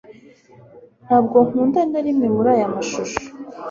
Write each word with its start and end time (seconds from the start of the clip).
ntabwo 1.05 1.37
nkunda 1.47 1.81
na 1.91 1.99
kimwe 2.05 2.27
muri 2.35 2.49
aya 2.55 2.67
mashusho 2.73 3.19